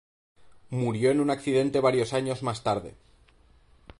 [0.71, 2.95] Murió en un accidente varios años más tarde.